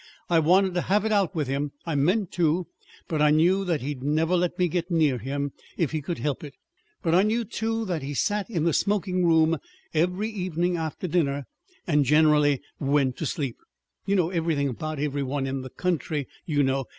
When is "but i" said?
3.07-3.29, 7.03-7.21